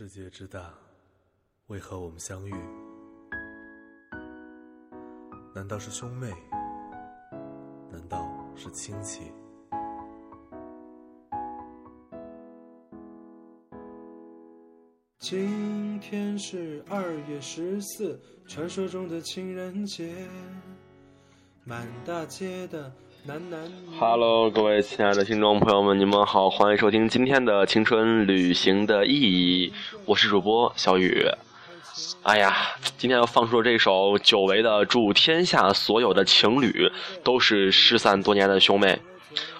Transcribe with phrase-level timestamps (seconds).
[0.00, 0.72] 世界之大，
[1.66, 2.54] 为何我们相遇？
[5.52, 6.32] 难道是兄妹？
[7.90, 8.24] 难道
[8.54, 9.32] 是亲戚？
[15.18, 20.28] 今天是二月十四，传说中的情人节，
[21.64, 22.92] 满大街的。
[23.98, 29.70] Hello，各位亲爱的听众朋友们，你们好，欢迎收听今天的青春旅行的意义，
[30.06, 31.28] 我是主播小雨。
[32.22, 32.56] 哎呀，
[32.96, 36.90] 今天要放出这首久违的《祝天下所有的情侣
[37.22, 38.94] 都是失散多年的兄妹》。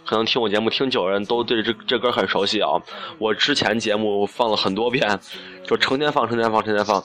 [0.04, 2.70] 可能听我节目听久的人都对这这歌很熟悉啊，
[3.18, 5.18] 我之前节目放了很多遍，
[5.64, 7.02] 就成天放，成天放，成天放，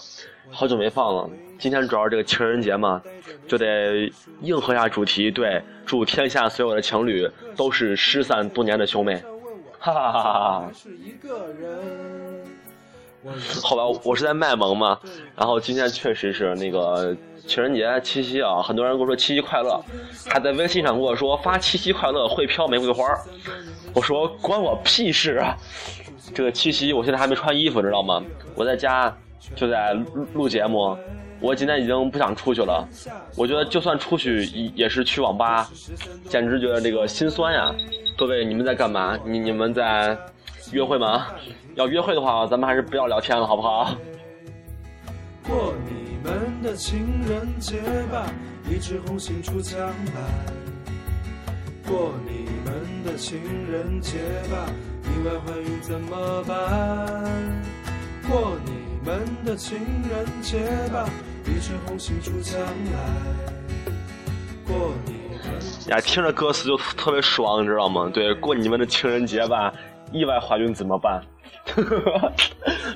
[0.49, 1.29] 好久没放了。
[1.59, 3.01] 今天主要是这个情人节嘛，
[3.47, 9.21] 就得应和一下主题，对，祝天下所有的情侣都是失散多年的兄妹。
[9.79, 10.71] 哈哈哈哈哈！
[13.63, 14.99] 后来我是在卖萌嘛，
[15.35, 17.15] 然后今天确实是那个
[17.47, 19.81] 情人节七夕啊，很多人跟我说七夕快乐，
[20.29, 23.05] 还在微信上跟我说发七夕快乐会飘玫瑰花
[23.93, 25.55] 我说关我屁事啊！
[26.33, 28.23] 这个七夕我现在还没穿衣服，知道吗？
[28.55, 29.15] 我在家
[29.55, 30.97] 就在录录节目，
[31.39, 32.87] 我今天已经不想出去了。
[33.35, 35.69] 我觉得就算出去也也是去网吧，
[36.27, 37.75] 简直觉得这个心酸呀！
[38.17, 39.19] 各位你们在干嘛？
[39.25, 40.17] 你你们在
[40.71, 41.27] 约会吗？
[41.75, 43.95] 要约会的话，咱们还是不要聊天了，好不好？
[45.47, 48.27] 过你们的情人节吧，
[48.69, 50.21] 一枝红杏出墙来。
[51.85, 54.19] 过你们的情人节
[54.49, 54.65] 吧，
[55.03, 56.61] 意外怀孕怎么办？
[58.29, 58.71] 过你
[59.05, 59.77] 们的情
[60.09, 60.59] 人节
[60.93, 61.09] 吧，
[61.45, 62.99] 一枝红杏出墙来。
[64.65, 68.09] 过你们呀，听着歌词就特别爽，你知道吗？
[68.13, 69.73] 对，过你们的情人节吧，
[70.13, 71.21] 意外怀孕怎么办？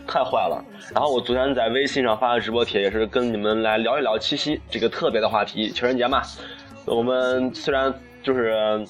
[0.07, 0.63] 太坏了！
[0.93, 6.21] 然后我昨天在微信上发的直播帖，也是跟你们来聊一聊七夕这个特别的话题，情人节嘛。
[6.85, 8.85] 我们虽然就是，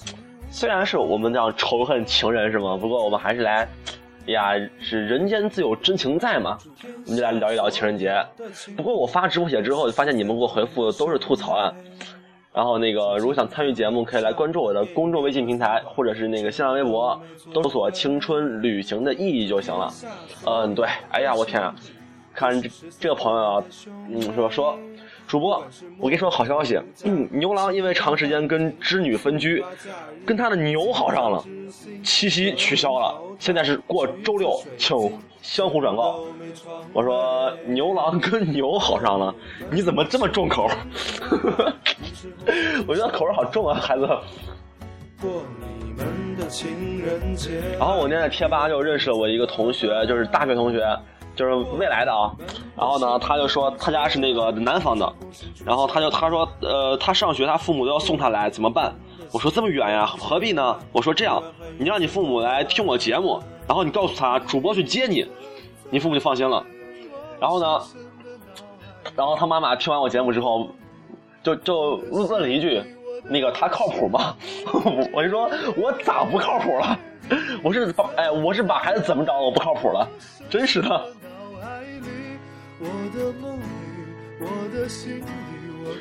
[0.50, 2.78] 虽然是我们这样仇恨情人是吗？
[2.78, 3.68] 不过我们还是来，
[4.28, 6.58] 呀，是人间自有真情在嘛。
[6.84, 8.14] 我们就来聊一聊情人节。
[8.76, 11.74] 不过我发直播帖之后，发现你们给我回复的都是吐槽啊。
[12.58, 17.22] 然后那个，如果想参与节目，可以来关注我的公众微信平台，或者是那个新浪微博，
[17.54, 19.94] 都搜索“青春旅行的意义”就行了。
[20.44, 21.76] 嗯，对，哎呀，我天啊！
[22.34, 22.68] 看这
[23.00, 23.64] 这个朋友啊，
[24.10, 24.76] 嗯，说说，
[25.28, 25.62] 主播，
[25.98, 29.64] 我跟你说好消息，嗯，牛郎因为长时间跟织女分居，
[30.26, 31.44] 跟他的牛好上了，
[32.02, 34.96] 七夕取消了，现在是过周六，请
[35.42, 36.24] 相互转告。
[36.94, 39.36] 我说牛郎跟牛好上了，
[39.70, 40.70] 你怎么这么重口？
[42.88, 44.08] 我觉得口味好重啊，孩子。
[45.20, 45.44] 过
[45.84, 46.70] 你们的情
[47.04, 47.60] 人节。
[47.78, 50.80] 然后我那天在贴吧就认识了我一个同学，就是大学同学，
[51.38, 52.36] 就是未来的啊。
[52.76, 55.14] 然后呢，他就说他家是那个南方的，
[55.66, 58.94] 然后他就他说呃，他上学他父母都要送他来，怎么办？
[59.32, 60.78] 我说这么远呀，何必呢？
[60.92, 61.42] 我说这样，
[61.78, 65.26] 你让你父母来听我节目，然后你告诉他主播去接你，
[65.90, 66.66] 你父母就放心了。
[67.40, 67.82] 然后呢，
[69.16, 70.68] 然后他妈妈听完我节目之后，
[71.44, 72.82] 就就问了一句
[73.30, 74.36] ：“那个他靠谱吗？”
[75.14, 76.98] 我就说：“我咋不靠谱了？
[77.62, 80.08] 我是把哎，我是把孩子怎么着我不靠谱了？
[80.50, 81.06] 真是的。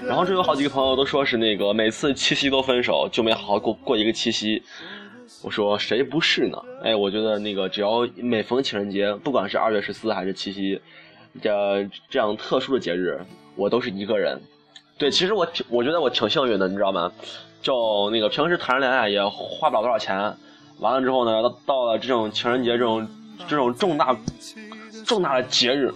[0.07, 4.63] 然后这有好几个朋友都说是那个每次七夕都分手，就没好好过过一个七夕。
[5.43, 6.59] 我说谁不是呢？
[6.83, 10.81] 哎，我觉得那个只要每逢情人节，不管是二月十四还是七夕，
[11.41, 13.21] 这这样特殊的节日，
[13.55, 14.41] 我都是一个人。
[14.99, 17.13] 对，其实我挺，我觉得我挺幸运的，你知道吗？
[17.63, 20.37] 就那个平时谈着恋爱也花不了多少钱，
[20.79, 23.09] 完了之后呢，到到了这种情人节这种
[23.49, 24.17] 这种重大
[25.05, 25.93] 重大的节日，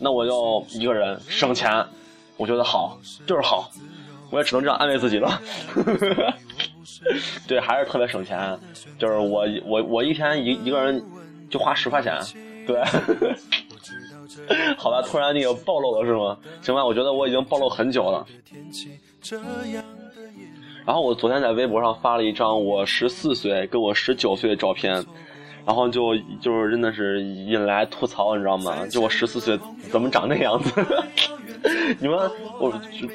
[0.00, 1.84] 那我就一个人省钱，
[2.36, 3.70] 我觉得好，就是好，
[4.30, 5.40] 我也只能这样安慰自己了。
[7.46, 8.58] 对，还是特别省钱，
[8.98, 11.04] 就是我我我一天一一个人
[11.50, 12.18] 就花十块钱，
[12.66, 12.82] 对。
[14.78, 16.36] 好吧，突然那个暴露了是吗？
[16.62, 18.26] 行吧，我觉得我已经暴露很久了。
[20.86, 25.04] 然后我昨天在微博上发了一张我十四岁跟我十九岁的照片，
[25.66, 28.86] 然后就就是真的是引来吐槽，你知道吗？
[28.88, 29.58] 就我十四岁
[29.90, 30.72] 怎么长那样子？
[31.98, 32.18] 你们
[32.58, 32.72] 我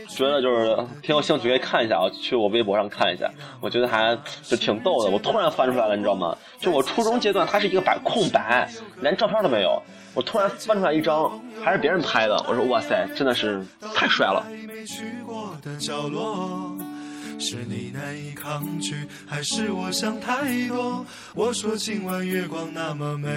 [0.08, 3.28] 觉得就是挺有兴趣，可以看一下啊，去我微博上看一下，
[3.60, 5.10] 我觉得还就挺逗的。
[5.10, 6.38] 我突然翻出来了，你知道吗？
[6.60, 8.70] 就我初中阶段，它是一个白空白，
[9.02, 9.82] 连照片都没有。
[10.14, 12.36] 我突然翻出来一张，还是别人拍的。
[12.48, 13.66] 我说哇塞，真的是
[13.96, 14.46] 太帅了。
[17.38, 21.06] 是你难以抗拒，还是我想太多？
[21.36, 23.30] 我说今晚月光那么美，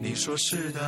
[0.00, 0.80] 你说是的。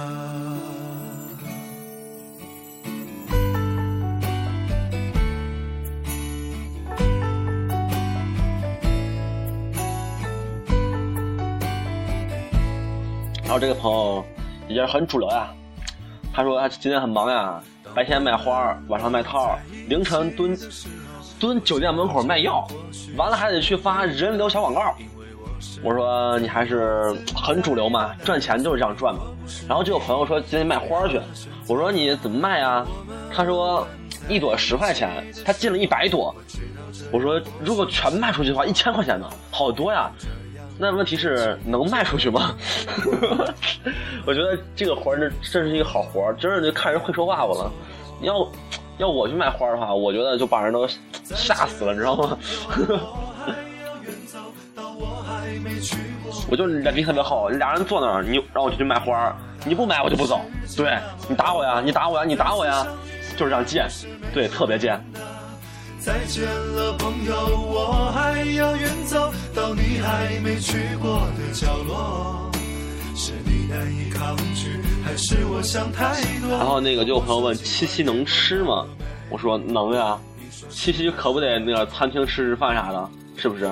[13.42, 14.24] 然后这个朋友
[14.68, 15.48] 也是很主流呀，
[16.34, 17.62] 他说他今天很忙呀，
[17.94, 19.58] 白天卖花，晚上卖套，
[19.88, 20.54] 凌晨蹲
[21.38, 22.66] 蹲酒店门口卖药，
[23.16, 24.94] 完了还得去发人流小广告。
[25.82, 29.22] 我说你还是很主流嘛，赚钱就是这样赚嘛。
[29.68, 31.20] 然后就有朋友说今天卖花去，
[31.66, 32.86] 我说你怎么卖呀？
[33.32, 33.86] 他说
[34.28, 36.34] 一朵十块钱，他进了一百朵。
[37.12, 40.10] 我说如果全卖出去的话，一千块钱呢，好多呀。
[40.80, 42.54] 那问题是能卖出去吗？
[44.24, 47.68] 我觉得这个活儿这这是一个好活儿，真是就看人会说话不了。
[48.20, 48.46] 你要
[48.98, 50.86] 要我去卖花的话，我觉得就把人都
[51.24, 52.38] 吓死了，你知道吗？
[56.50, 59.34] 我就脸皮特别厚，俩人坐那儿，你让我去卖花，
[59.64, 60.40] 你不买我就不走。
[60.76, 60.96] 对
[61.28, 62.86] 你打我呀，你打我呀，你打我呀，
[63.36, 63.88] 就是这样贱，
[64.32, 65.02] 对，特别贱。
[66.00, 67.34] 再见了，朋友，
[67.66, 72.47] 我还要远走到你还没去过的角落。
[76.48, 78.86] 然后那个就有朋友问七夕能吃吗？
[79.30, 80.18] 我说能呀，
[80.70, 83.70] 七夕可不得那个餐厅吃吃饭啥的，是不是？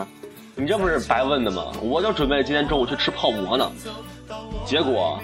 [0.55, 1.73] 你这不是白问的吗？
[1.83, 3.71] 我就准备今天中午去吃泡馍呢，
[4.65, 5.21] 结果，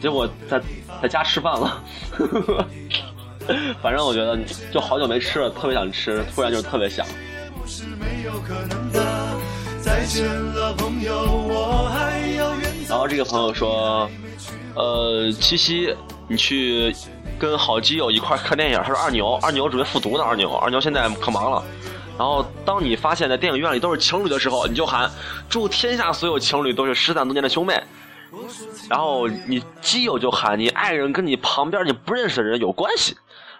[0.00, 0.60] 结果在
[1.02, 1.82] 在家吃饭了。
[3.82, 4.38] 反正我觉得
[4.72, 7.06] 就好久没吃了，特别想吃，突然就特别想。
[12.88, 14.08] 然后这个朋友说，
[14.74, 15.94] 呃，七夕
[16.28, 16.94] 你去
[17.38, 21.62] 跟好基友一块看电影，他说二牛，二牛准备复读呢，二牛，二牛现在可忙了。
[22.16, 25.10] 然后当你发现在电影院里都是情侣的时候，你就喊
[25.48, 27.82] 祝天下所有情侣都是失散多年的兄妹。
[28.88, 33.16] 然后你基友就喊你爱人跟你旁边你不认识的人有关系。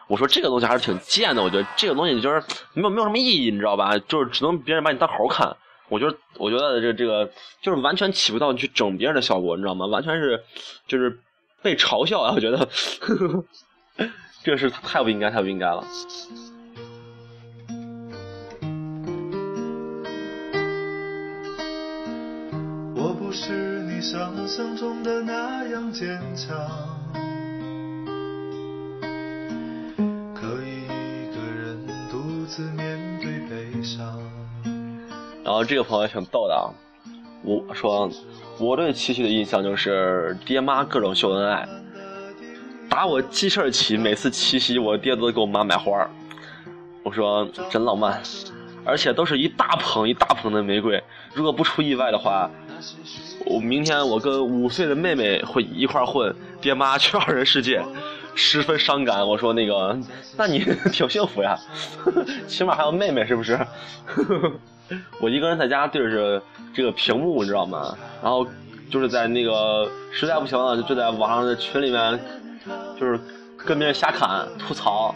[0.07, 2.43] 我说这个东西还是挺贱的，我觉得这个东西就是
[2.75, 3.99] 没有没有什么意义，你知道吧？
[4.07, 5.57] 就是只能别人把你当猴看。
[5.95, 7.31] 我觉得我觉得这这个
[7.63, 9.87] 就是完全起不到去整别人的效果，你知道吗？
[9.87, 10.43] 完全是
[10.89, 11.21] 就是
[11.63, 12.33] 被嘲笑啊！
[12.35, 13.45] 我觉得呵呵
[14.43, 15.85] 这是太不应该，太不应该了。
[22.97, 23.53] 我不是
[23.85, 26.94] 你想象中的那样坚强。
[35.45, 36.65] 然后这个朋友挺逗的啊，
[37.43, 38.11] 我说
[38.59, 41.69] 我对七夕的印象就是爹妈各种秀恩爱，
[42.89, 46.09] 打我记事起，每次七夕我爹都给我妈买花
[47.03, 48.23] 我说真浪漫，
[48.87, 51.03] 而且都是一大捧一大捧的玫瑰。
[51.35, 52.51] 如果不出意外的话，
[53.45, 57.85] 我明天我跟五岁的妹妹会一块混，爹妈去二人世界，
[58.35, 59.29] 十分伤感。
[59.29, 59.99] 我说那个，
[60.39, 60.61] 那你
[60.91, 61.59] 挺幸福呀，
[62.49, 63.59] 起码还有妹妹是不是？
[65.21, 66.43] 我一个人在家对着
[66.75, 67.97] 这个屏幕，你知道吗？
[68.23, 68.47] 然后
[68.91, 72.21] 就是在那个实在不行了，就在网上的群里面，
[72.99, 73.19] 就是
[73.65, 75.15] 跟别人瞎侃吐槽。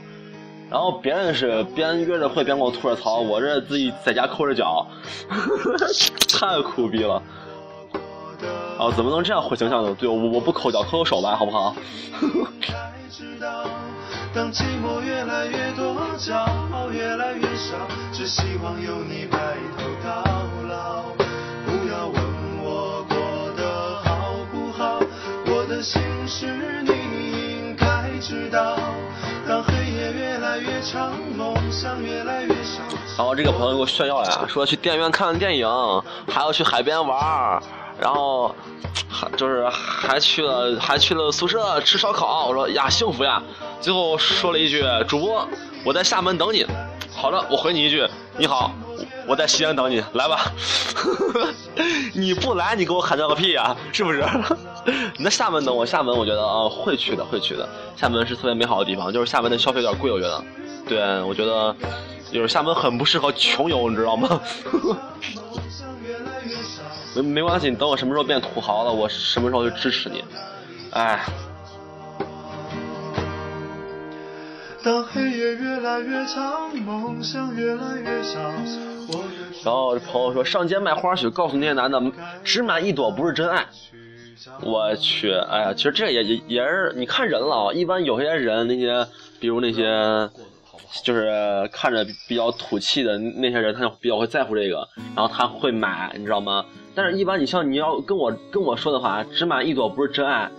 [0.70, 4.86] 然后别人是边约着会边跟我吐着槽，我这自己在家抠着脚，
[6.28, 7.22] 太苦逼了。
[8.78, 9.96] 哦，怎么能这样毁形象呢？
[9.98, 11.74] 对我我不抠脚，抠抠手吧，好不好？
[14.34, 16.36] 当寂寞越来越多，骄
[16.72, 17.74] 傲越来越少，
[18.12, 19.38] 只希望有你白
[19.76, 20.22] 头到
[20.68, 21.02] 老。
[21.66, 23.16] 不要问我过
[23.56, 25.00] 得好不好，
[25.46, 26.46] 我的心事
[26.84, 28.76] 你应该知道。
[29.48, 32.80] 当黑夜越来越长，梦想越来越少。
[33.16, 35.66] 然后这个朋友给我炫耀呀，说去电影院看电影，
[36.30, 37.60] 还要去海边玩。
[38.00, 38.54] 然后，
[39.08, 43.42] 还就是还去了还去了宿舍吃烧烤，我说呀幸福呀，
[43.80, 45.46] 最后说了一句主播
[45.84, 46.66] 我在厦门等你，
[47.14, 48.06] 好的我回你一句
[48.36, 48.72] 你好
[49.26, 50.52] 我在西安等你来吧，
[52.14, 54.24] 你不来你给我喊叫个屁呀是不是？
[55.18, 60.42] 你在厦门等我厦门我觉得啊会去的会去的，厦门是特别美好的地方，就是厦门的消费有点贵我觉得，
[60.88, 61.74] 对我觉得
[62.32, 64.40] 就是厦门很不适合穷游你知道吗？
[67.14, 70.24] 没没关系，你等我什么时候变土豪了，我什么时候就支持你。
[70.92, 71.20] 哎。
[74.88, 78.40] 当黑夜越来越长，梦想越来越少。
[79.62, 82.02] 然后这朋友说上街卖花去，告诉那些男的，
[82.42, 83.66] 只买一朵不是真爱。
[84.62, 89.06] 我去，哎呀，其实这也也也是你看人了啊，一般有些人那些，
[89.38, 90.30] 比如那些。
[91.04, 96.64] 就是看着比较土气的那些人，他就比较会在乎这个，然后他会买，你知道吗？
[96.94, 100.50] 但是，一般你像你要跟我跟我说的话，只买一朵不是真爱，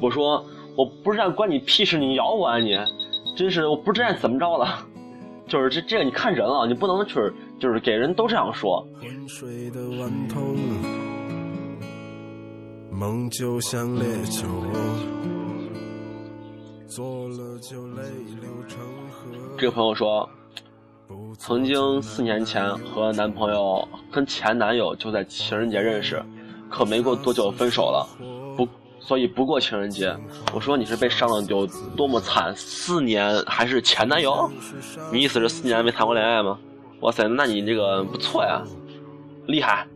[0.00, 0.42] 我说
[0.74, 2.78] 我不是关你屁事，你咬我啊你！
[3.34, 4.86] 真是我不知道怎么着了。
[5.46, 8.86] 就是这这个你看人啊，你不能就是就是给人都这样说。
[9.74, 10.56] 的顽童，
[12.90, 14.46] 梦就像烈酒，
[16.86, 18.02] 做了就泪
[18.40, 19.30] 流成河。
[19.58, 20.26] 这个朋友说，
[21.38, 26.24] 曾经四年前和男朋友跟前男友就在情人节认识，
[26.70, 28.08] 可没过多久分手了，
[28.56, 28.66] 不，
[29.06, 30.16] 所以不过情人节。
[30.54, 32.54] 我说你是被伤了有多么惨？
[32.56, 34.50] 四年还是前男友？
[35.12, 36.58] 你意思是四年没谈过恋爱吗？
[37.00, 38.62] 哇塞，那你这个不错呀，
[39.46, 39.86] 厉害，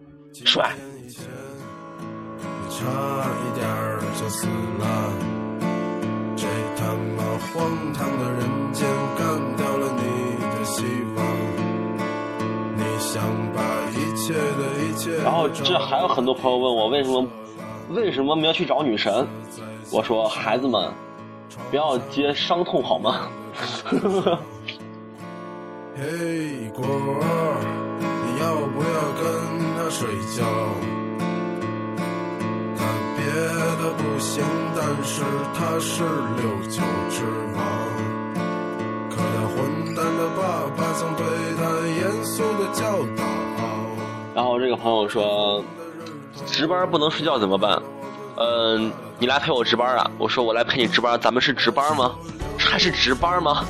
[0.44, 0.74] 帅。
[2.68, 4.84] 差一点儿就死了，
[6.36, 6.46] 这
[6.76, 8.40] 他妈荒唐的人
[8.72, 8.86] 间
[9.16, 10.02] 干掉了你
[10.38, 10.84] 的希
[11.16, 11.24] 望。
[12.76, 13.24] 你想
[13.54, 13.58] 把
[13.90, 14.38] 一切的
[14.84, 17.26] 一切，然后这还有很多朋友问我为什么
[17.90, 19.26] 为什么没有去找女神？
[19.90, 20.92] 我说孩子们，
[21.70, 23.28] 不要接伤痛好吗？
[25.96, 27.24] 嘿，果儿，
[28.00, 29.24] 你要不要跟
[29.76, 30.44] 他睡觉？
[32.76, 32.84] 他
[33.16, 33.24] 别
[33.82, 34.44] 的不行，
[34.76, 36.04] 但是他是
[36.36, 36.76] 六九
[37.08, 37.24] 之
[37.56, 37.58] 王。
[39.10, 39.56] 可他混
[39.96, 41.24] 蛋的爸爸曾对
[41.56, 42.82] 他严肃的教
[43.16, 43.24] 导。
[44.34, 45.64] 然后这个朋友说，
[46.58, 47.80] 值班不能睡觉怎么办？
[48.36, 50.10] 嗯，你来陪我值班啊？
[50.18, 52.16] 我说我来陪你值班，咱们是值班吗？
[52.58, 53.64] 还是值班吗？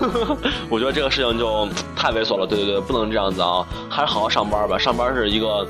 [0.68, 1.66] 我觉得这个事情就
[1.96, 5.66] 太猥琐了，对对对，不能这样子啊，还是好好上班吧，上班是一个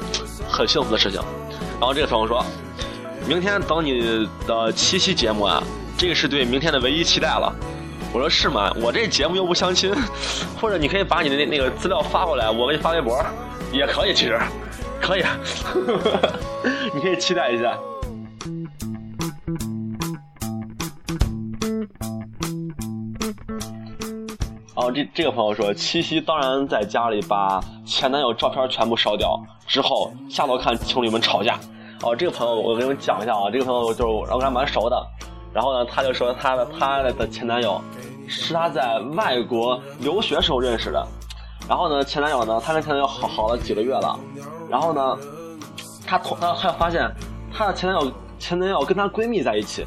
[0.50, 1.20] 很幸福的事情。
[1.78, 2.44] 然后这个朋友说，
[3.24, 5.62] 明天等你的七夕节目啊，
[5.96, 7.54] 这个是对明天的唯一期待了。
[8.12, 8.68] 我说是吗？
[8.82, 9.94] 我这节目又不相亲，
[10.60, 13.24] 或者你可以把你的那那个资料发过来，我给你发微博，
[13.70, 14.36] 也可以，其实
[15.00, 15.22] 可以，
[16.94, 17.78] 你可以期待一下。
[24.74, 31.58] 然后这这个朋友说，七夕当然在家里把前男友照片全部烧掉，之后下楼看情侣们吵架。
[32.02, 35.06] 哦，这个朋友我跟你们讲一下啊，这个朋友就是我跟他蛮熟的。
[35.52, 37.80] 然后呢，他就说他的他的前男友
[38.28, 41.04] 是他在外国留学时候认识的。
[41.68, 44.18] 然后呢，前男友呢，他跟前男友好好了几个月了。
[44.70, 45.18] 然后呢，
[46.06, 47.10] 他同他他发现
[47.52, 49.84] 他的前男友前男友跟她闺蜜在一起，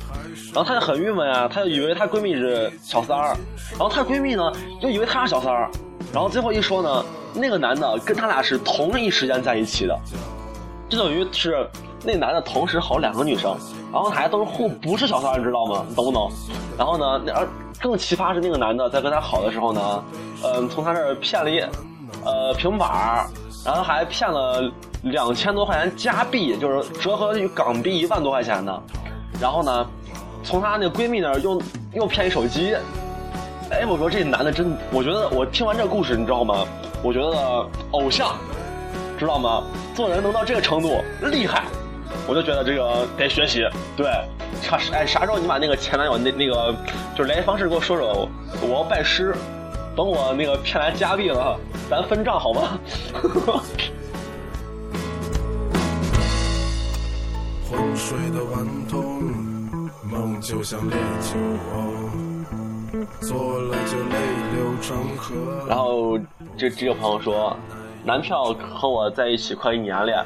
[0.54, 3.36] 然后她就很郁闷啊，她就以为她闺蜜是小三儿，
[3.72, 4.44] 然后她闺蜜呢
[4.82, 5.72] 就以为她是小三儿，
[6.14, 9.98] 然后最后一说呢，那个男的跟他俩是同一时间在一起的，
[10.90, 11.66] 就等于是
[12.04, 13.56] 那男的同时好两个女生，
[13.92, 15.86] 然后还都是互不是小三，你知道吗？
[15.88, 16.32] 你懂不懂？
[16.78, 17.48] 然后呢，而
[17.80, 20.04] 更奇葩是那个男的在跟她好的时候呢，
[20.44, 21.60] 嗯，从她这儿骗了一
[22.24, 23.28] 呃平板儿，
[23.66, 24.72] 然后还骗了。
[25.06, 28.80] 两千多块钱加币，就是折合于港币一万多块钱呢。
[29.40, 29.88] 然后呢，
[30.44, 31.60] 从她那闺蜜那儿又
[31.96, 32.76] 又骗一手机。
[33.72, 36.64] 哎，我说这男的真，我觉得我听完这故事，你知道吗？
[37.02, 38.36] 我觉得偶像，
[39.18, 39.64] 知道吗？
[39.96, 41.64] 做人能到这个程度，厉害。
[42.28, 43.68] 我就觉得这个得学习。
[43.98, 44.08] 对，
[44.62, 46.76] 啥哎啥时候你把那个前男友那那个
[47.16, 48.30] 就是联系方式给我说说，
[48.62, 49.36] 我要拜师。
[49.94, 52.80] 等我那个骗来加币了，咱分账好吗？
[57.70, 59.22] 昏睡的顽童，
[60.10, 61.36] 梦就像烈酒，
[63.20, 64.16] 做了就泪
[64.56, 65.66] 流成河。
[65.68, 66.18] 然后
[66.58, 67.58] 这这个朋友说，
[68.04, 70.26] 男票和我在一起快一年了，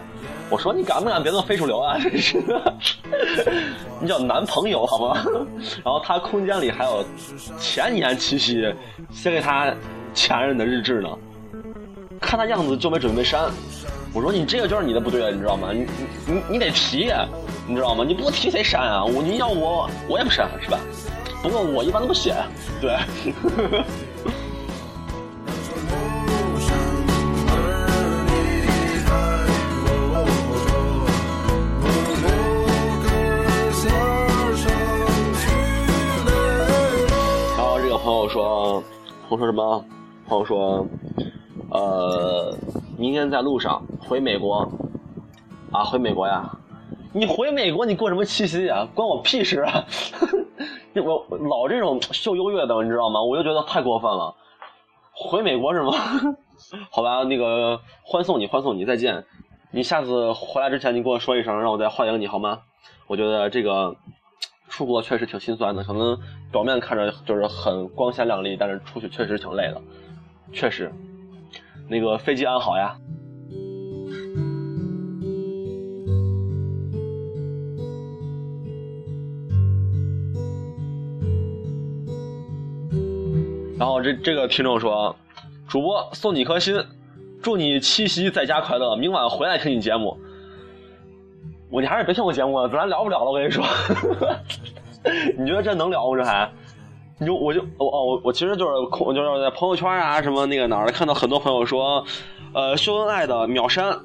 [0.50, 1.98] 我说你敢不敢别做非主流啊？
[2.00, 2.42] 真是，
[4.00, 5.18] 你叫男朋友好吗？
[5.84, 7.04] 然后他空间里还有
[7.60, 8.74] 前年七夕
[9.12, 9.74] 写给他
[10.14, 11.10] 前任的日志呢，
[12.22, 13.50] 看他样子就没准备删。
[14.14, 15.70] 我说你这个就是你的不对了，你知道吗？
[15.74, 15.86] 你
[16.26, 17.12] 你你得提，
[17.68, 18.06] 你知道吗？
[18.08, 19.04] 你不提谁删啊？
[19.04, 20.80] 我你要我我也不删是吧？
[21.44, 22.34] 不过我一般都不写，
[22.80, 22.98] 对。
[38.36, 38.84] 说，
[39.30, 39.86] 朋友说什么？
[40.28, 40.86] 朋友说，
[41.72, 42.54] 呃，
[42.98, 44.70] 明天在路上回美国，
[45.72, 46.52] 啊，回美国呀？
[47.14, 48.86] 你回美国你过什么七夕啊？
[48.94, 49.86] 关我屁事啊！
[51.02, 53.24] 我老这种秀优越的，你知道吗？
[53.24, 54.36] 我就觉得太过分了。
[55.14, 55.94] 回美国是吗？
[56.92, 59.24] 好吧，那个欢送你，欢送你，再见。
[59.72, 62.64] 你下次回来之前，你跟我说一声，让我再欢迎你好吗？
[63.08, 63.96] 我觉得这个
[64.68, 66.20] 出国确实挺心酸的可能
[66.52, 69.82] 表面看着就是很光鲜亮丽但是出去确实挺累的
[70.52, 70.92] 确实。
[71.88, 72.98] 那个飞机安好呀。
[83.78, 85.16] 然后这这个听众说
[85.68, 86.82] 主播送你一颗心
[87.44, 90.18] 祝你七夕在家快乐明晚回来听你节目
[91.70, 93.32] 我你还是别听我节目了，咱聊不了了。
[93.32, 93.66] 我跟你说，
[95.38, 96.18] 你觉得这能聊吗？
[96.18, 96.50] 这还？
[97.18, 98.74] 你就我就哦哦我我其实就是
[99.14, 102.06] 就是在朋友圈啊什么那个哪儿看到很多朋友说，
[102.54, 103.98] 呃秀恩爱的秒删，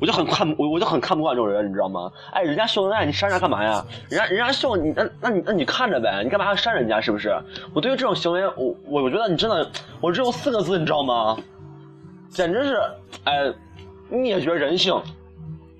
[0.00, 2.10] 我就很看我我就很看不惯这种人，你知道吗？
[2.32, 3.84] 哎，人家秀恩爱你删人家干嘛呀？
[4.08, 7.00] 人家人家秀你那那你那你看着呗，你干嘛要删人家？
[7.00, 7.38] 是不是？
[7.74, 11.36] 我对于这种行为，我我我觉得你真的，我只有四个字，你知道吗？
[12.30, 12.80] 简直是
[13.24, 13.52] 哎
[14.08, 14.98] 灭绝人性。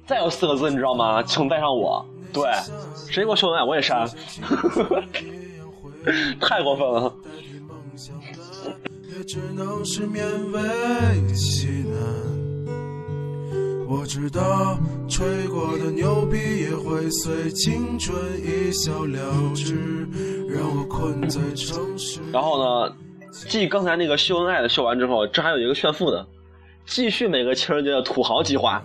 [0.09, 1.23] 再有四个字，你知道吗？
[1.23, 2.03] 请带上我。
[2.33, 2.43] 对，
[3.11, 4.09] 谁给我秀恩爱我也删。
[6.41, 7.15] 太过分了。
[9.15, 10.61] 也只能是勉为
[11.35, 12.01] 其难。
[13.87, 20.09] 我知道吹过的牛逼也会随青春一笑了之，
[20.49, 22.21] 让我困在城市。
[22.33, 22.97] 然后呢，
[23.31, 26.27] 继刚才那个秀恩爱的秀完之后，这还有一个炫富的，
[26.87, 28.83] 继续每个情人节的土豪计划。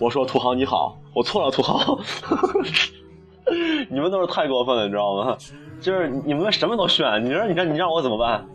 [0.00, 1.98] 我说土豪你好，我错了土豪。
[3.90, 5.36] 你们都是太过分了，你知道吗？
[5.80, 8.46] 就是你们什么都炫，你说你看你让我怎么办？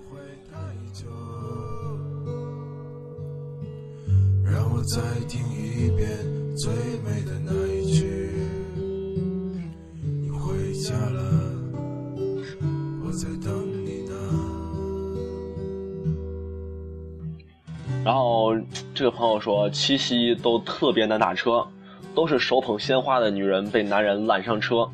[4.43, 6.09] 让我再听一遍
[6.57, 6.73] 最
[7.05, 8.31] 美的那一句。
[10.21, 11.21] 你回家了，
[13.05, 13.68] 我在等
[18.09, 18.55] 然后
[18.95, 21.63] 这个朋友说，七夕都特别难打车，
[22.15, 24.89] 都是手捧鲜花的女人被男人揽上车。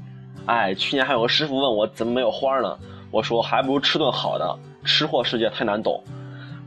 [0.47, 2.77] 哎，去年还有个师傅问我怎么没有花呢？
[3.11, 4.59] 我说还不如吃顿好的。
[4.83, 6.03] 吃货世界太难懂。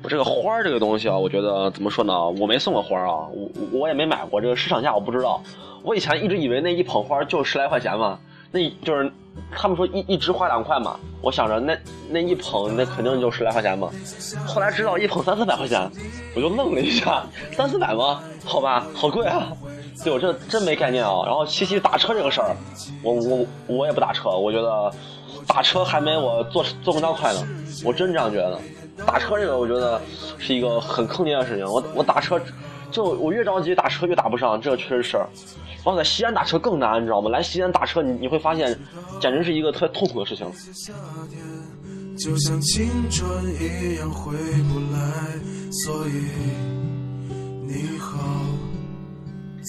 [0.02, 2.31] 我这个花儿这个东西啊，我觉得怎么说呢？
[2.40, 3.50] 我没送过花啊，我
[3.81, 5.43] 我也没买过，这个市场价我不知道。
[5.83, 8.19] 我以前一直以为那一捧花就十来块钱嘛，
[8.50, 9.11] 那就是
[9.52, 11.76] 他们说一一枝花两块嘛，我想着那
[12.09, 13.91] 那一捧那肯定就十来块钱嘛。
[14.47, 15.91] 后来知道一捧三四百块钱，
[16.34, 17.25] 我就愣了一下，
[17.56, 18.23] 三四百吗？
[18.45, 19.52] 好吧，好贵啊。
[20.02, 21.25] 对我这真没概念啊。
[21.26, 22.56] 然后七夕打车这个事儿，
[23.02, 24.93] 我我我也不打车，我觉得
[25.47, 27.47] 打车还没我坐坐公交快呢，
[27.84, 28.58] 我真这样觉得。
[29.06, 30.00] 打车这个我觉得
[30.39, 32.41] 是一个很坑爹的事情，我我打车
[32.91, 35.17] 就我越着急打车越打不上，这个确实是。
[35.17, 37.31] 然后在西安打车更难，你知道吗？
[37.31, 38.79] 来西安打车你你会发现，
[39.21, 40.47] 简直是一个特别痛苦的事情。
[42.17, 43.29] 就像青春
[43.61, 45.39] 一样回不来，
[45.71, 46.13] 所以
[47.65, 48.19] 你好，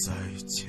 [0.04, 0.12] 再
[0.46, 0.68] 见。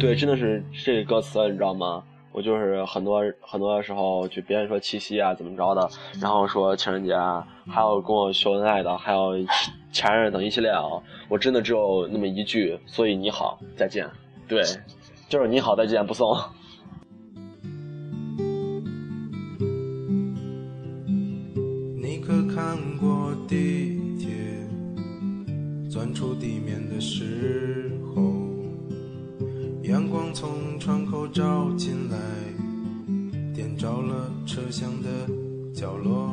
[0.00, 2.02] 对，真的是这个歌词，你知道吗？
[2.32, 5.90] 我就是很多很多时候，就别人说七夕啊怎么着的，
[6.20, 9.32] 然后说情人节啊，还有跟我秀恩爱的，还有
[9.92, 10.82] 前任等一系列啊，
[11.28, 14.08] 我真的只有那么一句，所以你好，再见。
[14.46, 14.62] 对，
[15.28, 16.36] 就是你好，再见，不送。
[22.02, 24.28] 你可看过地铁
[25.90, 27.99] 钻出地面的时候，
[29.90, 32.16] 阳光从窗口照进来，
[33.52, 35.08] 点着了车厢的
[35.74, 36.32] 角落。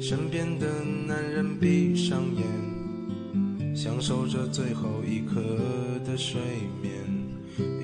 [0.00, 0.66] 身边的
[1.06, 5.34] 男人闭上眼，享受着最后一刻
[6.06, 6.40] 的睡
[6.80, 6.94] 眠。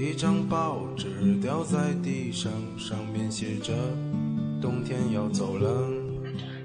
[0.00, 3.74] 一张报纸掉在地上，上面写着
[4.58, 5.86] “冬天要走了”。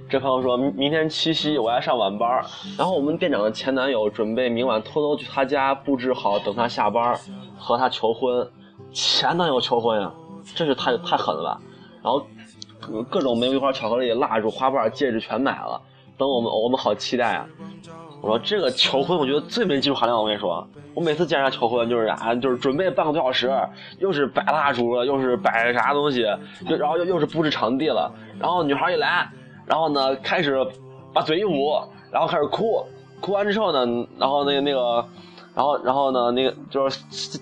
[0.08, 2.30] 这朋友说明天七夕我要上晚班，
[2.78, 7.18] 然后我们店长的前男友准备明晚偷偷去他家布置好，等他下班
[7.58, 8.48] 和他求婚。
[8.92, 10.12] 前男友求婚呀，
[10.54, 11.62] 真是太太狠了吧！
[12.04, 12.24] 然后
[13.10, 15.82] 各种玫瑰花、巧克力、蜡烛、花瓣、戒指全买了，
[16.18, 17.48] 等我们我们好期待啊！
[18.22, 20.18] 我说这个求婚，我觉得最没技术含量。
[20.18, 23.52] 我跟你说，我每次见人家求婚就是啊，就是准备半个多小时，
[23.98, 26.22] 又是摆蜡烛了，又是摆啥东西，
[26.70, 29.28] 又然后又又是布置场地了，然后女孩一来。
[29.66, 30.58] 然后呢，开始
[31.14, 31.78] 把嘴一捂，
[32.12, 32.86] 然后开始哭，
[33.20, 35.06] 哭完之后呢，然后那个那个，
[35.54, 37.00] 然后然后呢，那个就是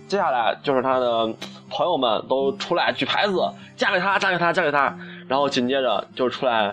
[0.07, 1.25] 接下来就是他的
[1.69, 3.41] 朋友们都出来举牌子，
[3.75, 4.97] 嫁给他，嫁给他，嫁给他。
[5.27, 6.63] 然后紧接着就出来，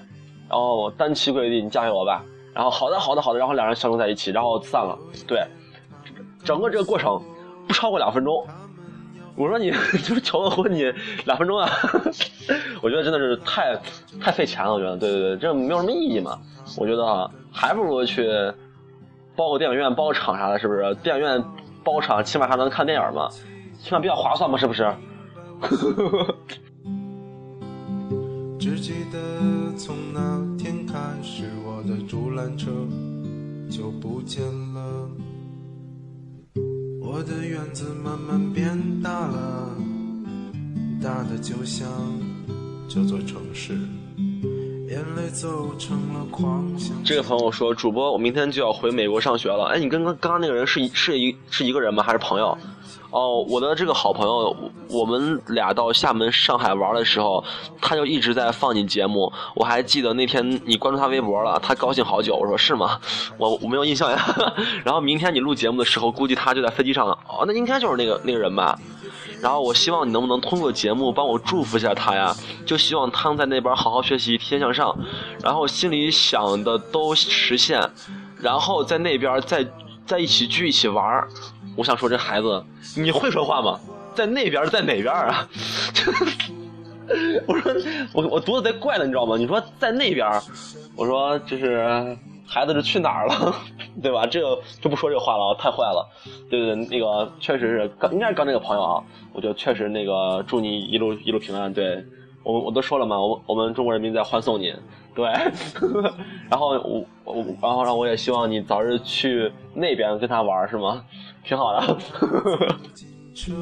[0.48, 2.22] 然后单膝跪地，你嫁给我吧。
[2.52, 3.38] 然后好的，好的，好的。
[3.38, 4.98] 然后两人相拥在一起，然后散了。
[5.26, 5.42] 对，
[6.44, 7.22] 整个这个过程
[7.66, 8.44] 不超过两分钟。
[9.40, 9.70] 我说你
[10.04, 10.92] 就是求个婚，你
[11.24, 11.66] 两分钟啊？
[12.82, 13.74] 我觉得真的是太
[14.20, 14.74] 太费钱了。
[14.74, 16.38] 我觉得，对对对，这没有什么意义嘛。
[16.76, 18.28] 我觉得还不如去
[19.34, 20.94] 包个电影院、包个场啥的，是不是？
[20.96, 21.42] 电影院
[21.82, 23.30] 包场，起码还能看电影嘛，
[23.82, 24.86] 起码比较划算嘛，是不是？
[28.60, 29.18] 只记得
[29.74, 30.20] 从那
[30.62, 32.70] 天开始，我的竹篮车
[33.70, 34.42] 就不见
[34.74, 35.08] 了。
[37.12, 39.76] 我的院子慢慢变大了，
[41.02, 41.88] 大的就像
[42.88, 43.76] 这座城市。
[44.90, 46.68] 眼泪走成了狂。
[47.04, 49.66] 这个朋友说：“主播，我明天就要回美国上学了。
[49.66, 52.02] 哎，你跟刚刚那个人是一是一是一个人吗？
[52.02, 52.58] 还是朋友？
[53.10, 54.56] 哦，我的这个好朋友，
[54.88, 57.44] 我们俩到厦门、上海玩的时候，
[57.80, 59.32] 他就一直在放你节目。
[59.54, 62.34] 我还记得那天你关注他微博了，他高兴好久。
[62.34, 62.98] 我说是吗？
[63.38, 64.18] 我我没有印象呀。
[64.82, 67.16] 然后明天你录节目的时候，估计他就在飞机上了。
[67.28, 68.76] 哦，那应该就是那个那个人吧。
[69.40, 72.34] 然后我希望你能不能通过节目帮我祝福一下他呀？
[72.66, 74.98] 就希望他在那边好好学习，天天向上，
[75.42, 77.80] 然后心里想的都实现，
[78.38, 79.66] 然后在那边再
[80.06, 81.28] 在一起聚一起玩儿。
[81.76, 82.64] 我想说这孩子，
[82.96, 83.78] 你会说话吗？
[84.14, 85.48] 在那边在哪边啊？
[87.46, 87.74] 我说
[88.12, 89.36] 我我读的贼怪了，你知道吗？
[89.36, 90.28] 你说在那边，
[90.96, 92.16] 我说就是
[92.52, 93.54] 孩子是去哪儿了，
[94.02, 94.26] 对吧？
[94.26, 96.04] 这个就不说这个话了，太坏了。
[96.50, 101.72] 对对，那个确实是刚应该是刚那个朋友啊，我就确实那个祝你一路一路平安。
[101.72, 102.04] 对
[102.42, 104.74] 我我都说了嘛，我我们中国人民在欢送你。
[105.14, 105.26] 对，
[106.50, 111.04] 然后我我然后让我也希望你早日去那边跟他玩，是吗？
[111.44, 111.96] 挺好的。
[113.34, 113.52] 车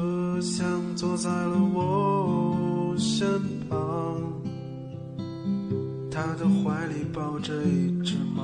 [0.41, 3.27] 厢坐在了我身
[3.69, 4.38] 旁，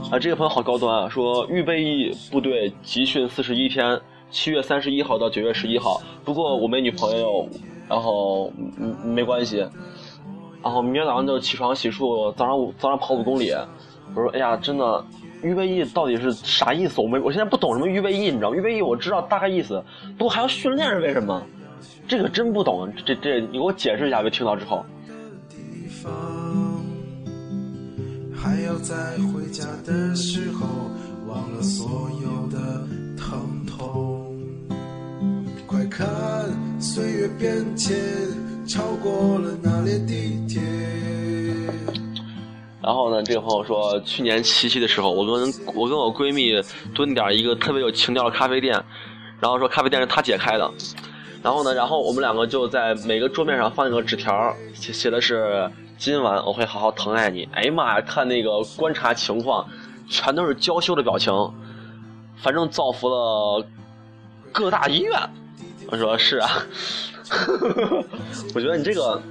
[0.10, 1.10] 啊，这个朋友好高端啊！
[1.10, 4.00] 说预备役部队集训四十一天，
[4.32, 6.02] 七月三十一号到九月十一号。
[6.24, 7.50] 不过我没女朋友，
[7.90, 9.58] 然后嗯没关系。
[10.64, 13.52] 然后明天早上就起床洗漱，早上早上跑五公里。
[14.16, 15.06] 我说哎呀，真的，
[15.44, 17.02] 预备役到底是啥意思？
[17.02, 18.56] 我没，我现在不懂什么预备役，你知道？
[18.56, 19.84] 预备役我知道大概意思，
[20.18, 21.44] 不过还要训练是为什么？
[22.08, 22.90] 这个真不懂。
[23.06, 24.30] 这这，你给我解释一下呗。
[24.30, 24.86] 听到之后。
[28.46, 28.96] 还要在
[29.34, 30.68] 回家的时候
[31.28, 34.38] 忘了所有的疼痛。
[35.66, 36.08] 快看，
[36.80, 37.98] 岁月变迁，
[38.68, 40.62] 超过了那列地铁。
[42.84, 46.62] 然后呢，这个朋友说，去年七夕的时候，我跟我跟我闺蜜
[46.94, 48.76] 蹲点一个特别有情调的咖啡店，
[49.40, 50.72] 然后说咖啡店是她姐开的，
[51.42, 57.48] 然后呢，然后我们两个就在每个桌面上放一个纸条，写写的是今晚我会好好疼爱你。
[57.54, 59.68] 哎呀妈呀，看那个观察情况，
[60.10, 61.34] 全都是娇羞的表情，
[62.38, 63.66] 反正造福了
[64.52, 65.20] 各大医院。
[65.88, 66.50] 我说是啊，
[68.54, 69.22] 我觉得你这个。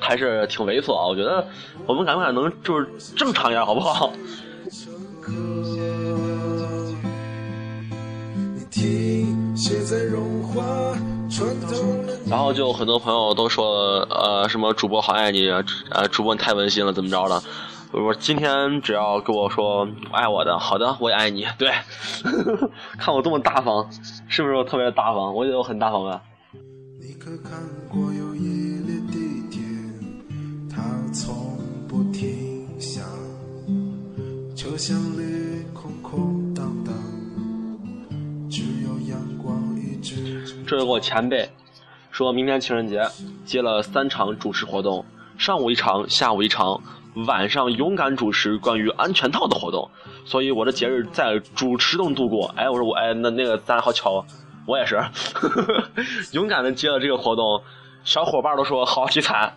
[0.00, 1.06] 还是挺猥琐啊！
[1.06, 1.46] 我觉得
[1.86, 4.12] 我们敢不敢能就是正常一点，好不好？
[9.54, 10.62] 现在融化
[12.28, 15.48] 然后就很多朋友都说，呃，什么主播好爱你，
[15.90, 17.42] 呃，主播你太温馨了，怎么着的？
[17.92, 21.46] 我说今天只要跟我说爱我的，好的，我也爱你。
[21.58, 21.70] 对，
[22.98, 23.86] 看我多么大方，
[24.28, 25.34] 是不是我特别大方？
[25.34, 26.22] 我觉得我很大方吧。
[26.98, 29.60] 你可看过有一列地铁，
[30.70, 33.02] 它从不停下，
[34.56, 35.51] 车厢里
[40.72, 41.46] 这是我前辈，
[42.10, 43.06] 说明天情人节，
[43.44, 45.04] 接了三场主持活动，
[45.36, 46.80] 上午一场，下午一场。
[47.26, 49.90] 晚上勇敢主持关于安全套的活动，
[50.24, 52.50] 所以我的节日在主持中度过。
[52.56, 54.24] 哎，我说我哎，那那个咱俩好巧，
[54.64, 54.98] 我也是
[56.32, 57.62] 勇敢的接了这个活动，
[58.02, 59.52] 小伙伴都说好题材。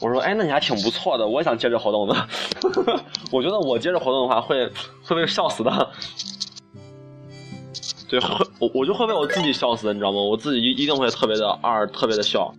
[0.00, 2.28] 我说哎，那你还挺不错的，我也想接这活动的。
[3.30, 4.68] 我觉得我接这活动的话会
[5.04, 5.90] 会被笑死的。
[8.08, 10.20] 对，会我我就会被我自己笑死，你知道吗？
[10.20, 12.54] 我自己一一定会特别的二，特别的笑。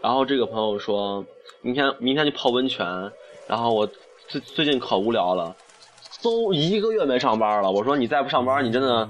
[0.00, 1.24] 然后这个朋友说，
[1.60, 3.12] 明天明天去泡温泉。
[3.46, 3.88] 然后我
[4.28, 5.54] 最最近可无聊了，
[6.22, 7.70] 都一个月没上班了。
[7.70, 9.08] 我说你再不上班，你真的……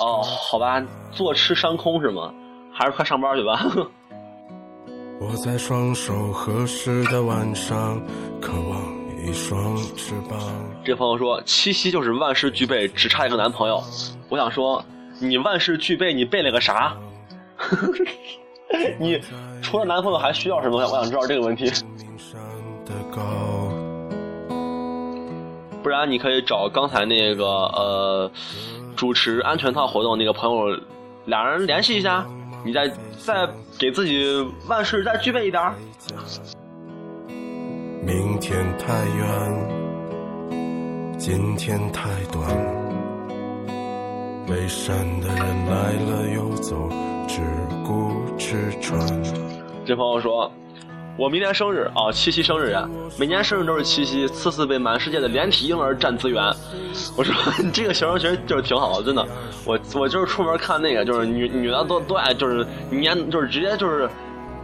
[0.00, 2.32] 哦，好吧，坐吃山空是吗？
[2.80, 3.60] 还是快上班去吧。
[5.20, 8.00] 我在双手合十的晚上，
[8.40, 8.80] 渴望
[9.22, 10.40] 一双翅膀。
[10.82, 13.82] 这朋友说，七夕就是万事俱备，只差一个男朋友。
[14.30, 14.82] 我想说，
[15.20, 16.96] 你万事俱备，你备了个啥？
[18.98, 19.20] 你
[19.60, 20.78] 除了男朋友还需要什么？
[20.78, 21.70] 我想知道这个问题。
[25.82, 28.30] 不然你可以找刚才那个呃
[28.96, 30.80] 主持安全套活动那个朋友，
[31.26, 32.26] 俩人联系一下，
[32.64, 33.46] 你再再
[33.78, 34.24] 给自己
[34.68, 35.62] 万事再具备一点。
[38.02, 39.68] 明天太远，
[41.18, 42.48] 今天太短，
[44.46, 46.88] 北山的人来了又走。
[47.32, 47.40] 只
[47.86, 49.00] 顾吃穿。
[49.86, 50.50] 这朋友说
[51.20, 56.42] ：“我明年生日啊，七夕生日呀，每年生日都是七夕，次次被满世界的连体婴儿占资源。
[57.14, 59.22] 我说 你这个形容其实就是挺好的，真的。
[59.66, 64.08] 我我就是出门看那个，就是女女的都都爱就是粘，就是直接就是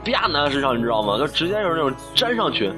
[0.02, 1.18] 啪在身上，你知道吗？
[1.18, 2.72] 就直接就是那种粘上去。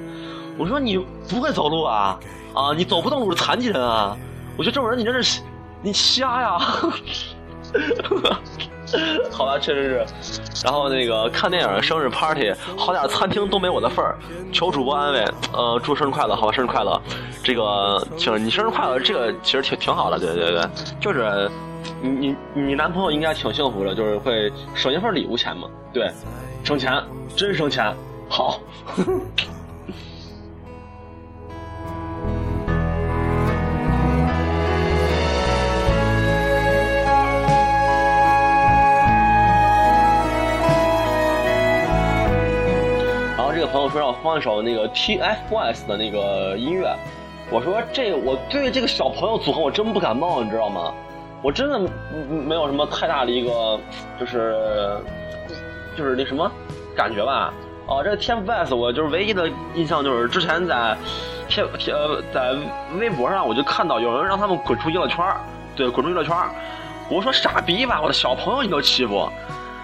[0.58, 2.18] 我说你不会走路啊？
[2.54, 4.16] 啊，你走不动路是残疾人啊？
[4.56, 5.40] 我觉得这种人你真是
[5.82, 6.58] 你瞎呀！
[9.31, 10.07] 好吧，确实是。
[10.64, 14.16] 然后那个看电影、生日 party，好点餐厅都没我的份儿。
[14.53, 17.01] 求主播安慰，呃，祝生日快乐，好吧，生日快乐。
[17.42, 20.62] 这个，请你生日快乐，这个其实挺挺好的，对对对，
[21.01, 21.51] 就是
[22.03, 26.11] 你你你男朋友应该挺幸福的，就是会省一份礼物钱嘛，对，
[26.64, 27.03] 省钱，
[27.37, 27.94] 真省钱，
[28.29, 28.61] 好。
[43.98, 46.94] 让我放一首那个 TFBOYS 的那个音乐，
[47.50, 50.94] 我说这我对这个小朋友组合我真不感冒，你知道吗？
[51.42, 51.78] 我真的
[52.28, 53.78] 没有什么太大的一个
[54.18, 54.96] 就是
[55.96, 56.50] 就是那什么
[56.96, 57.52] 感觉吧。
[57.87, 60.96] 哦，这个 TFBOYS 我就是唯一的印象就是之前在
[61.48, 62.54] 天呃在
[62.98, 65.24] 微博上我就看到有人让他们滚出娱乐圈
[65.74, 66.37] 对，滚出娱乐圈
[67.08, 69.26] 我说傻逼吧，我的小朋友你都欺负。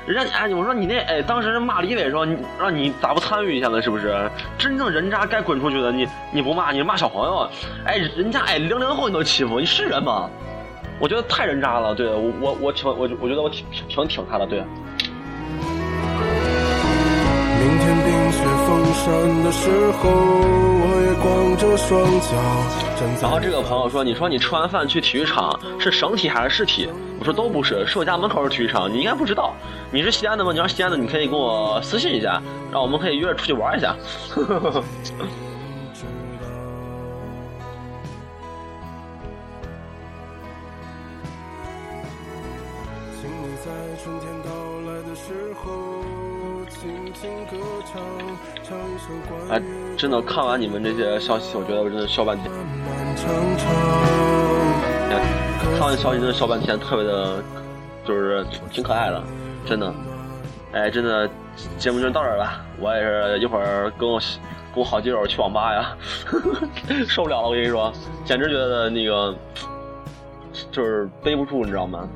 [0.06, 3.80] 人家哎，我说你那哎，当时骂李伟说你让你咋不参与一下呢？
[3.80, 4.30] 是不是？
[4.58, 7.48] 真正人渣该滚出去的，你你不骂，你骂小朋友，
[7.86, 10.28] 哎，人家哎零零后你都欺负，你是人吗？
[11.00, 14.62] 我觉得太人渣了，对我我我挺我我觉得我挺挺挺他的，对。
[17.60, 20.10] 明天冰雪封山的时候，
[21.22, 22.28] 光着双脚。
[23.20, 28.92] 然后这个朋友说：“你说你吃完饭去体育场是省体还是市体？”我说：“都不是，是我家门口的体育场。
[28.92, 29.54] 你应该不知道。
[29.90, 30.52] 你是西安的吗？
[30.52, 33.94] 你要西安的，你可以跟我私信一下，让我们可以约着出去玩一下。”
[49.50, 49.62] 哎，
[49.96, 52.50] 真的看完你们这些消息，我觉得我真的笑半天。
[55.78, 57.42] 看完消息真的笑半天，特别的，
[58.04, 59.22] 就是挺可爱的，
[59.64, 59.94] 真的。
[60.72, 61.28] 哎，真的，
[61.78, 62.60] 节目就到这儿了。
[62.80, 64.20] 我也是一会儿跟我
[64.74, 65.96] 跟我好基友去网吧呀，
[67.08, 67.92] 受不了了，我跟你说，
[68.24, 69.34] 简直觉得那个
[70.72, 72.08] 就是背不住，你知道吗？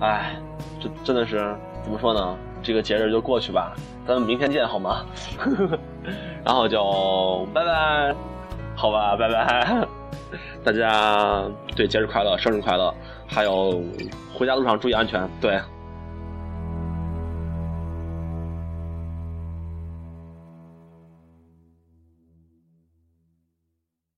[0.00, 0.36] 哎，
[0.80, 1.56] 这真的是
[1.86, 2.36] 怎么说呢？
[2.64, 3.72] 这个节日就过去吧。
[4.04, 5.06] 咱们明天见，好吗？
[6.44, 8.12] 然后就拜拜，
[8.74, 9.86] 好吧，拜拜，
[10.64, 11.44] 大家
[11.76, 12.92] 对节日快乐，生日快乐，
[13.28, 13.80] 还有
[14.34, 15.60] 回家路上注意安全，对。